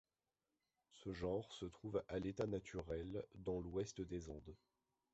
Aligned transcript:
Ce 0.93 1.13
genre 1.13 1.53
se 1.53 1.65
trouve 1.65 2.03
à 2.07 2.17
l'état 2.17 2.47
naturel 2.47 3.23
dans 3.35 3.59
l'Ouest 3.59 4.01
des 4.01 4.31
Andes. 4.31 4.55